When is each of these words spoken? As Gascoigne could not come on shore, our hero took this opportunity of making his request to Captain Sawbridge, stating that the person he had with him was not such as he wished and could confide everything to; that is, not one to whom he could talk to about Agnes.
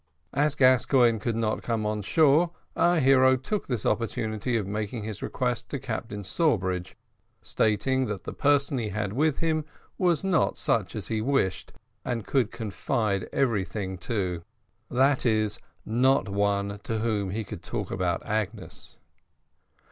As 0.33 0.55
Gascoigne 0.55 1.19
could 1.19 1.35
not 1.35 1.61
come 1.61 1.85
on 1.85 2.01
shore, 2.01 2.49
our 2.75 2.99
hero 2.99 3.35
took 3.37 3.67
this 3.67 3.85
opportunity 3.85 4.57
of 4.57 4.65
making 4.65 5.03
his 5.03 5.21
request 5.21 5.69
to 5.69 5.77
Captain 5.79 6.23
Sawbridge, 6.23 6.97
stating 7.43 8.07
that 8.07 8.23
the 8.23 8.33
person 8.33 8.79
he 8.79 8.89
had 8.89 9.13
with 9.13 9.37
him 9.41 9.63
was 9.99 10.23
not 10.23 10.57
such 10.57 10.95
as 10.95 11.09
he 11.09 11.21
wished 11.21 11.71
and 12.03 12.25
could 12.25 12.51
confide 12.51 13.29
everything 13.31 13.99
to; 13.99 14.41
that 14.89 15.23
is, 15.23 15.59
not 15.85 16.27
one 16.27 16.79
to 16.81 16.97
whom 16.97 17.29
he 17.29 17.43
could 17.43 17.61
talk 17.61 17.89
to 17.89 17.93
about 17.93 18.25
Agnes. 18.25 18.97